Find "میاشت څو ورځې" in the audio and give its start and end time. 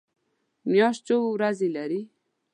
0.71-1.67